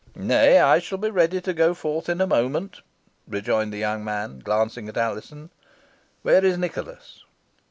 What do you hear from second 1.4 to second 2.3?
to go forth in a